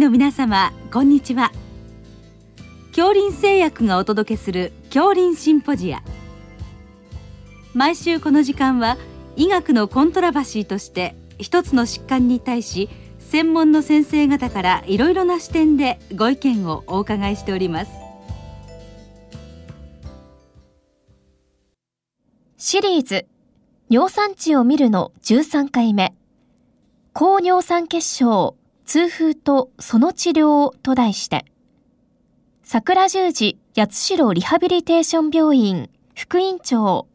[0.00, 1.52] の皆様こんにちは。
[2.88, 6.02] 恐林製薬がお届けする恐林シンポジア。
[7.74, 8.96] 毎週この時間は
[9.36, 12.88] 医学のコントラバシーとして一つの疾患に対し
[13.18, 17.90] 専門の先生方からいろいろな視点でご意見をお伺いしております。
[22.56, 23.26] シリーズ
[23.90, 26.14] 尿酸値を見るの13回目。
[27.12, 28.56] 高尿酸血症
[28.92, 31.44] 痛風とその治療と題して
[32.64, 37.06] 桜十字八代リハビリテーション病院副院長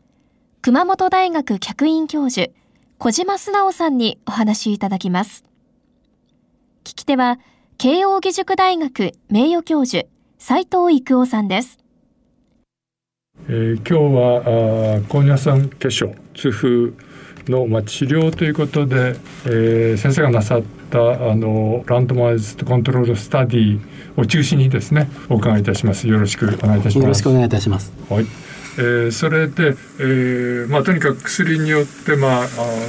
[0.61, 2.53] 熊本大学客員教授
[2.97, 5.43] 小島素直さんにお話いただきます。
[6.85, 7.39] 聞き手は
[7.77, 11.77] 慶應義塾大学名誉教授斉藤育夫さんです。
[13.49, 16.93] えー、今日は高尿酸血症痛風
[17.51, 20.63] の、まあ、治療ということで、えー、先生がなさっ
[20.95, 23.79] たあの randomized control study
[24.15, 26.07] を中心にですねお伺いいたします。
[26.07, 27.03] よろしくお願いいたします。
[27.03, 27.91] よろしくお願いいたします。
[28.09, 28.25] はい。
[28.77, 32.47] えー、それで、えーまあ、とにかく薬によって、まあ、あ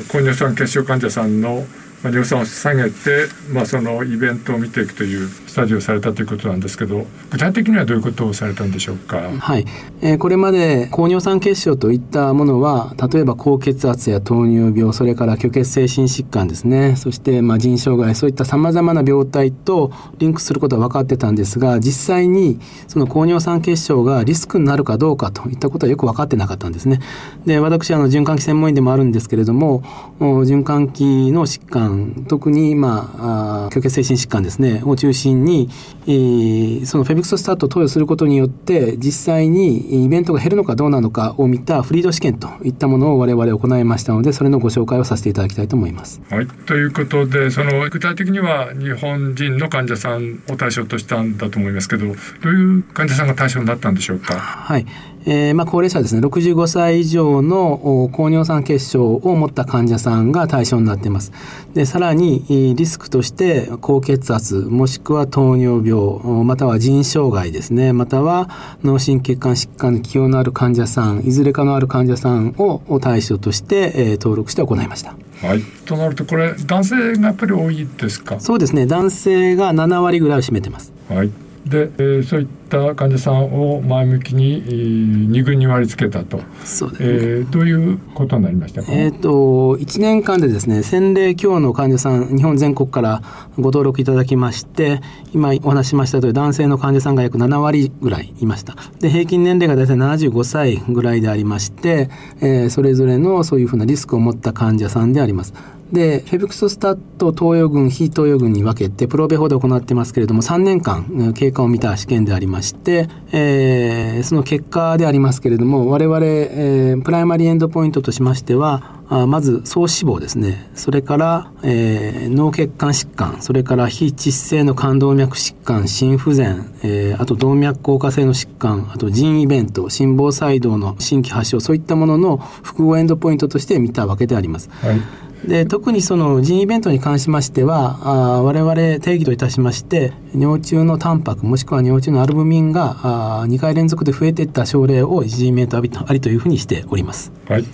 [0.09, 1.65] 高尿酸血症患者さんの
[2.02, 9.30] まあ、尿酸を下げて、まあ、そのイベントを見ていくという study をされたということなんですけど具体的にはどういうことをされたんでしょうか？
[9.38, 9.64] はい、
[10.03, 27.00] えー、これまで高尿酸血症といったものは例えば高血圧や糖尿病それから虚血性心疾患ですねそしてまあ腎障害そういったさまざまな病態とリンクすることは分かってたんですが実際にその高尿酸血症がリスクになるかどうかといったことはよく分かってなかったんですね。
[27.47, 29.83] で私あの循環器専門医でもあるんですけれども
[30.20, 31.86] 循環器の疾患
[32.29, 35.69] 特に、まあ、虚血性心疾患ですね、を中心に、
[36.06, 46.21] えー、そのフェビクソスタートを投与することによって、実際にイベントが減るのかどうなのかを見たフリード試験といったものを我々行いましたので、それのご紹介をさせていただきたいと思います。
[46.31, 54.34] はい、ということで、その具体的には日本人の患者さんを対象としたんだと思いますけど、どういう患者さんが対象になったんでしょうか？
[54.34, 54.87] はい。
[55.28, 61.32] えー、まあ、高齢者ですね、65歳以上の高尿酸血症を持った患者さんが対象になっています。
[61.75, 62.44] で、さらに
[62.76, 68.48] リスクとして高血圧、もしくは糖尿病、または腎障害ですね、または
[68.84, 75.16] 脳神血管疾患の起用のある患者さん、いずれかのある患者さんを対象として、えー、登録して行いました。
[75.42, 78.38] はい、となるとこれ男性がやっぱり多いですか？
[78.41, 80.92] そうですね男性が7割ぐらいを占めてます。
[81.09, 81.31] はい
[81.66, 86.41] で、えー、そういった患者さんを前向きに、えー、2軍に割り付けたと。
[86.65, 93.22] そうです、ね、えー、どういうことになりましたか、えーと、1年間でですね1000例強の患者さん日本全国から
[93.56, 95.00] ご登録いただきまして
[95.32, 98.75] 今お話ししましたとおり男性の患者さんが約7割ぐらいいました。
[99.00, 102.10] で平均年齢が大体75歳ぐらいでありまして、
[102.41, 105.54] えー、それぞれのそういうふうなリスクを持った患者さんであります
[105.92, 120.69] で、フェブクソスタット投与群、非投与群に分けて、 PROBE 法で行ってますけれども、3年間経過を見た試験でありまして、えー、その結果でありますけれども、我々、えー、 primary endpoint としましては、あまず総死亡ですね。
[120.74, 134.70] それから、えー、脳血管疾患、それから非致死性の冠動脈疾患、心不全、えー、あと動脈硬化性の疾患、あと腎イベント、心房細動の新規発症、そういったものの複合 endpoint として見たわけであります。
[134.80, 147.32] はいで特にその腎イベントに関しましてはあ我々定義といたしまして尿中のタンパクもしくは尿中のアルブミンがあ2回連続で増えていった症例を腎イベントありというふうにしております。
[147.48, 147.64] はい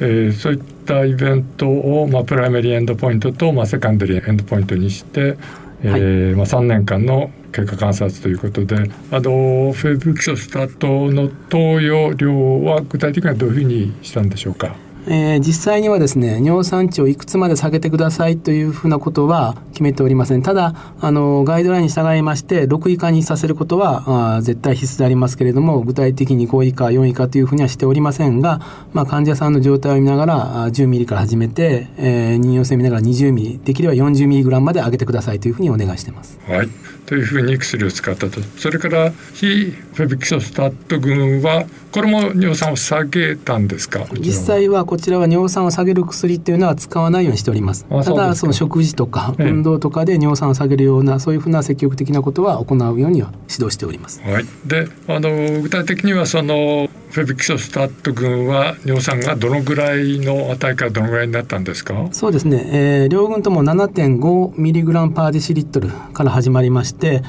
[0.00, 5.38] えー、そういったイベントを、まあ、 primary endpoint と、まあ、 secondary endpoint にして、
[5.82, 8.80] えー、はい、まあ、3年間の経過観察ということであ
[9.20, 14.76] のフェブキソスタットの投与量は具体的にはどういうふうにしたんでしょうか？
[15.06, 20.42] えー、実際にはですね尿酸値をいくつまで下げてくださいというふうなことは決めておりません。
[20.42, 28.60] ただあのガイドラインに従いまして6以下にさせることはあ絶対必須でありますけれども具体的に5以下4以下というふうにはしておりませんが、
[28.92, 36.38] まあ、患者さんの状態を見ながら10ミリから始めて、えー、妊用性見ながら20ミリできれば40ミリグラムまで上げてくださいというふうにお願いしています。
[36.48, 36.68] はい。
[37.06, 38.40] というふうに薬を使ったと。
[38.58, 41.64] それから非フェビキソスタット群は
[41.96, 44.04] これも尿酸を下げたんですか？
[44.18, 47.86] 実際はこちらは尿酸を下げる薬っていうのは使わないようにしております。
[47.86, 54.20] ただその食事とか運動とかで尿酸を下げるような、そういうふうな積極的なことは行うようには指導しております。
[54.20, 62.08] はい、であの具体的にはそのフフェビキソスタット群は尿酸がどのぐらいの値からどのぐらいになったんですか？
[62.12, 67.22] そうですね、えー、両群とも7.5ミリグラムパーデシリットルから始まりまして、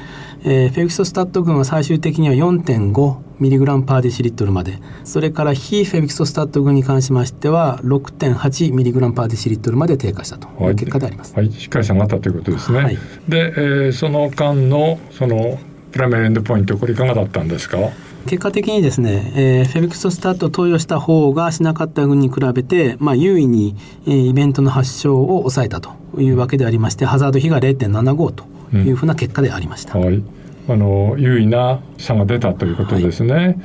[0.44, 4.78] えー、フェブキソスタット群は最終的には4.5ミリグラムパーデシリットルまで。
[5.04, 11.34] それから非フェブキソスタット群に関しましては6.8ミリグラムパーデシリットルまで低下したという結果であります。
[11.34, 12.78] はい、はい、しっかり下がったということですね。
[12.78, 12.98] はい、
[13.28, 15.58] で、えー、その間のその
[15.92, 17.78] primary endpoint これいかがだったんですか？
[18.26, 23.74] 結果的にですね、えー、フェブキソスタットを投与した方がしなかった群に比べて、まあ、有意に、
[24.06, 29.98] えー、イベントの発症を抑えたというわけでありましてハザード比が0.75というふうな結果でありました。
[29.98, 30.22] うん、はい、
[30.68, 33.34] あの優位な差が出たということですね。
[33.34, 33.56] はい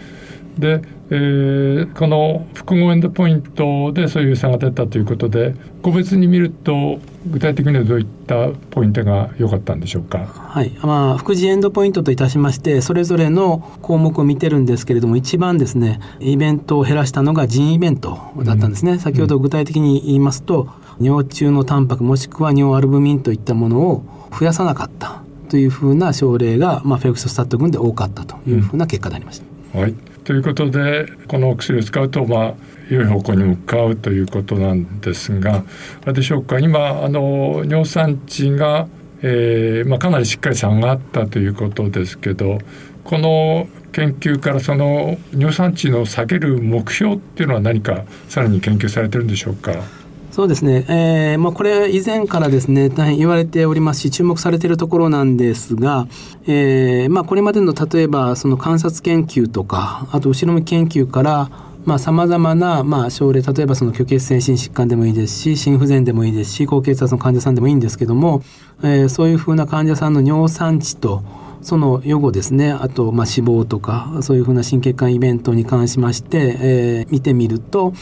[0.58, 0.82] で、
[1.16, 10.26] えー、この複合エンドポイントでそういう差が出たということで個別に見ると具体的にはどういったポイントが良かったんでしょうか？
[10.26, 18.94] はい、まあ副次エンドポイントといたしましてそれぞれの項目を見てるんですけれども一番ですねイベントを減らしたのが腎イベントだったんですね。
[18.94, 20.68] うん、先ほど具体的に言いますと、
[21.00, 24.04] うん、尿中のタンパクもしくは尿アルブミンといったものを
[24.38, 29.46] 増やさなかったというふうな症例が、まあ、フェクソスタット群で多かったというふうな結果でありました。
[29.76, 32.54] うん、はいということでこのお薬を使うとまあ
[32.90, 35.64] 良い方向に向かうということなんですが
[36.04, 36.60] あれでしょうか。
[36.60, 38.88] 今あの尿酸値が、
[39.22, 42.60] えーまあ、かなりしっかり下がったということですけど
[43.04, 50.03] この研究からその尿酸値の下げる目標っていうのは何かさらに研究されてるんでしょうか。
[50.34, 56.08] そうですね、えーまあ、これ以前からですね大変言われておりますし注目されているところなんですが、
[56.48, 61.52] えーまあ、これまでの例えばその観察研究とかあと後ろ向き研究から
[62.00, 68.42] さまざ、まな、まあ、症例例えばその虚血性心疾患でもいいですし心不全でもいいですし高血圧の患者さんでもいいんですけども、
[68.82, 71.22] えー、そういうふうな患者さんの尿酸値と
[71.64, 72.72] その予後ですね。
[72.72, 77.94] あとまあ死亡とかそういうふうな心血管イベントに関しまして、えー、見てみると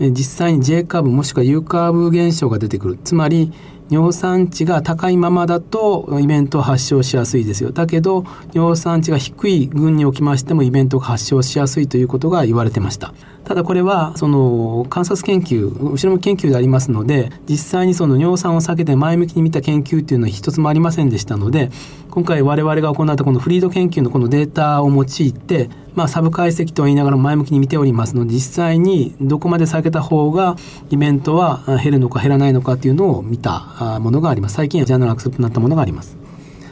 [0.00, 2.98] え実際に J カーブもしくは U カーブ現象が出てくる。
[3.04, 3.52] つまり
[3.90, 7.72] 尿酸値が高いままだとイベントを発症しやすいですよ。
[7.72, 8.24] だけど
[8.54, 13.12] 尿酸値が低い群におきましてもイベントが発症しやすいということが言われてました。
[13.44, 21.70] ただこれはその観察研究後ろ向き研究でありますので実際にその尿酸を避けて前向きに見た研究っていうのは一つもありませんでしたので
[22.10, 30.56] 今回我々が行ったこのフリード研究のこのデータを用いてまあ、サブ解析と言いながら前向きに見ておりますので実際にどこまで下げた方が
[30.90, 34.54] イベントは減るのか減らないのかっていうのを見たものがあります。
[34.54, 36.16] 最近はジャーナルアクセプトになったものがあります。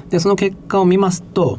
[0.08, 1.58] でその結果を見ますと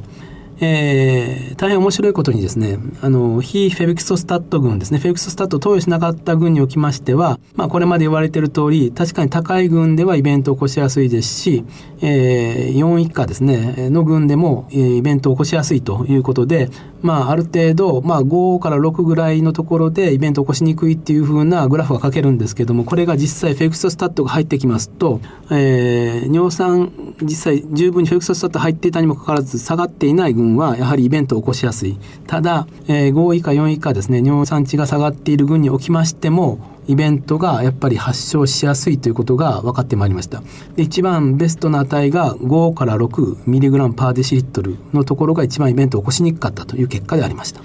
[0.64, 11.66] えー、大変面白いことにですね、あの、非フェビクソスタット群ですね、フェビクソスタットを投与しなかった群におきましては、まあ、これまで言われている通り、確かに高い群ではイベントを起こしやすいですし、
[12.02, 16.70] えー、4以下ですね、の群でも、えー、イベントを起こしやすいということで、
[17.02, 26.92] まあ、ある程度、まあ、5から6ぐらいのところでイベントを起こしにくいっていうふうなグラフが書けるんですけども、これが実際フェビクソスタットが入ってきますと、えー、尿酸、
[27.24, 31.98] 実際十分にフェビクソスタット入っていたにもかかわらず下がっていない群はやはりイベントを起こしやすい。
[32.28, 40.42] ただ、えー、5以下4以下ですね、尿酸値が下がっている群におきましても、イベントがやっぱり発症しやすいということが分かってまいりました。
[40.76, 47.62] で一番ベストな値が5から6ミリグラムパーデシリットルのところが一番イベントを起こしにくかったという結果でありました。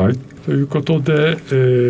[0.00, 0.18] はい、
[0.50, 1.44] ということで、え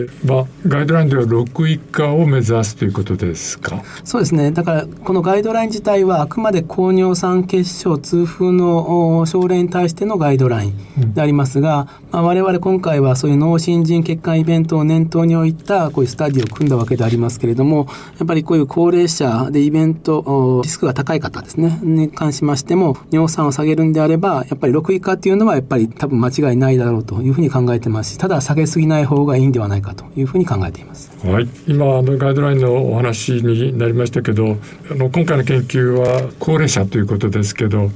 [0.04, 3.82] ーまあ、ガイドラインでは6以下を目指すということですか？
[4.04, 4.50] そうですね。
[4.50, 17.86] だからこのガイドライン自体はあくまで高尿酸血症痛風の症例に対してのガイドラインでありますが、うんまあ、我々今回はそういう脳心腎血管イベントを念頭に置いたこういうスタディを組んだわけでありますけれども
[18.18, 21.80] やっぱりこういう高齢者でイベントリスクが高い方ですね。
[21.82, 31.10] に関しましても尿酸を下げるんであればやっぱり6以下っていうのはやっぱり多分間違いないだろうというふうに考えてますしただ下げすぎない方がいいんではないかというふうに考えています。
[31.24, 34.56] はい、今あのガイドラインのお話になりましたけど
[34.90, 37.90] あの今回の研究は高齢者ということですけど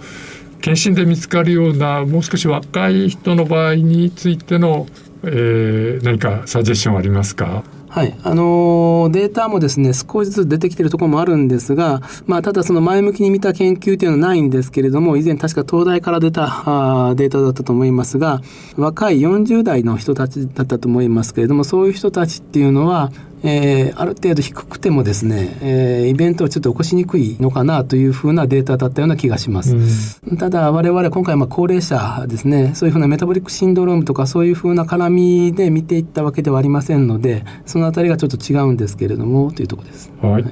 [0.60, 4.86] 検診で見つかるようなもう少し若い人の場合についての、
[5.24, 7.64] えー、何かサジェッションありますか？
[7.94, 16.64] はい、あのー、データもですね、少しずつ出てきてるところもあるんですが、まあ、ただその前向きに見た研究というのはないんですけれども、以前確か東大から出た
[17.10, 18.40] あデータだったと思いますが、
[18.76, 23.12] 若い40代の人たちだったと思いますけれども、そういう人たちっていうのは、
[23.46, 30.20] えー、ある程度低くてもですね、えー、イベントをちょっと起こしにくいのかなというふうなデータだったような気がします。
[30.26, 40.10] うん、ただ我々今回まあ高齢者ですね、そういうふうなメタボリックシンドロームとかそういうふうな絡みで見ていったわけではありませんので、そのあたりがちょっと違うんですけれどもというところです。
[40.22, 40.44] はい、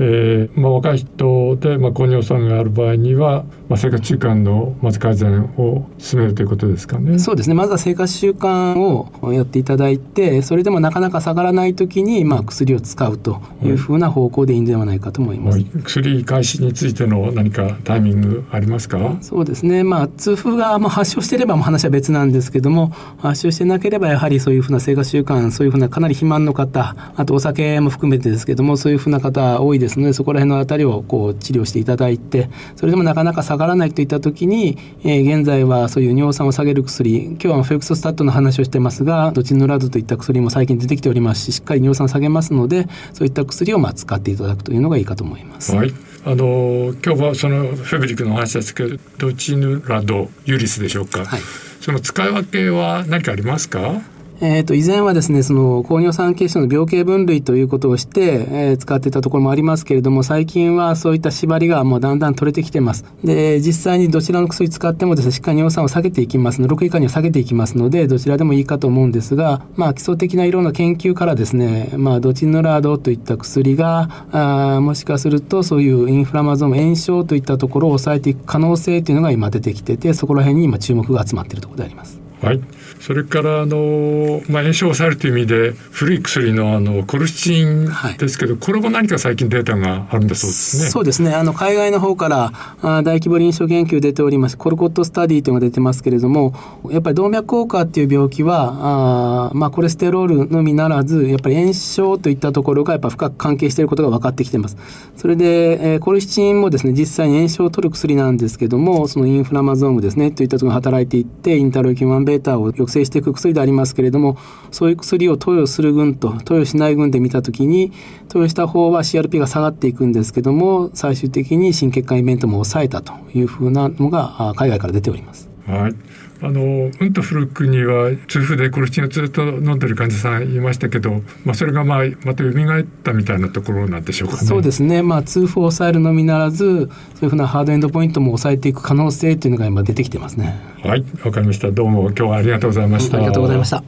[0.00, 7.18] えーまあ、若い人で、まあ、高尿酸がある場合には、まあ、生活習慣のまず改善を進めるということですかね。
[7.18, 15.58] そうですねまずは生活習慣をやっていただいてそれでもなかなか下がらない時に、まあ、薬を使うというふうな方向でいいんではないかと思います。
[15.58, 19.18] はい、薬開始についての何かタイミングありますか？
[19.20, 45.74] そうですね、まあ、痛風がまあ発症していればもう話は別なんですけども発症してなければやはりそういうふうな生活習慣そういうふうなかなり肥満の方あとお酒も含めてですけどもそういうふうな方多いですのでそこら辺のあたりをこう治療していただいてそれでもなかなか下がらないといった時に、えー、現在はそういう尿酸を下げる薬今日はフェクソスタットの話をしてますがドチノラドといった薬も最近出てきておりますししっかり尿酸下げますのでそういった薬をまあ使っていただくというのがいいかと思います。
[45.74, 45.92] はい。
[46.24, 51.40] あの今日はそのフェブリックの話ですけどドチヌラドユリスでしょうか、はい、
[51.80, 54.02] その使い分けは何かありますか？
[54.40, 82.20] えー、と以前はですねその高尿酸血症の病形分類ということをして、えー、使ってたところもありますけれども最近はそういった縛りがもうだんだん取れてきてますで実際にどちらの薬使ってもですねしっかり尿酸を下げていきますの6以下には下げていきますのでどちらでもいいかと思うんですがまあ基礎的ないろんな研究からですねまあドチノラードといった薬があもしかするとそういうインフラマゾーム炎症といったところを抑えていく可能性というのが今出てきててそこら辺に今注目が集まっているところであります。
[82.40, 82.60] はい
[83.00, 90.90] それからあの、まあ、炎症を抑えるという意味で古い薬のあのコルチチンですけど、はい、これも何か最近データがあるんだそうですね。
[90.90, 92.52] そうですねあの海外の方から
[92.82, 96.54] あ大規模臨床研究出ておりますコルコットスタディというのが出てますけれども
[96.90, 104.76] やっぱり動脈硬化っていう病気はあ、まあ、コレステロールのみならずやっぱり炎症といったところがやっぱ深く関係していることが分かってきてます。
[105.16, 114.38] それで、えー、コルチチンもですね実際に炎症を取る薬なんですけどもそのインフラマゾームですねといったところが働いていってインターロイキン1ベータを抑制していく薬でありますけれども
[114.70, 117.92] そういう薬を投与する群と投与しない群で見た時に
[118.28, 125.47] 投与した方は CRP が下がっていくんですけども最終的に心血管イベントも抑えたというふうなのが海外から出ております。
[125.68, 125.94] はい
[126.40, 126.62] あの
[127.00, 134.46] うんと古くには痛風でコルチンをずっと飲んでる患者さんいましたけど、まあ、それがまあまた蘇ったみたいなところなんでしょうかね。
[134.46, 140.56] そうですね、まあ、痛風を抑えるのみならずそういうふうなハードエンドポイントも抑えていく可能性というのが今出てきてますね。
[140.84, 143.16] はいわかりましたどうも今日はありがとうございました。
[143.16, 143.82] ありがとうございました。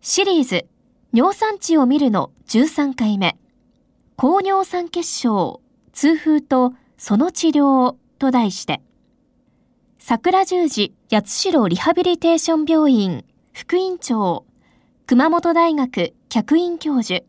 [0.00, 0.64] シリーズ
[1.12, 3.36] 尿酸値を見るの13回目
[4.16, 5.60] 高尿酸血症
[5.92, 8.80] 痛風とその治療と題して
[10.04, 14.44] 桜十字八代リハビリテーション病院副院長
[15.06, 17.24] 熊本大学客員教授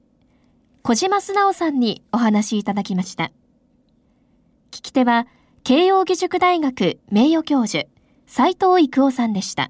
[0.82, 3.26] 小島素直さんにお話いただきました。
[4.72, 5.28] 聞き手は
[5.64, 7.86] 慶應義塾大学名誉教授
[8.26, 9.70] 斉藤育夫さんでした。